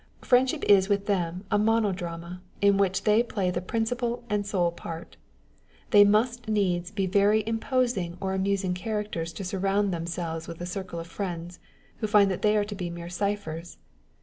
[0.23, 4.71] Friendship is with them a mono drama, in which they play the principal and sole
[4.71, 5.15] part.
[5.91, 10.99] They must needs be very imposing or amusing characters to surround themselves with a circle
[10.99, 11.59] of friends,
[11.97, 13.77] who find that they are to be mere cyphers.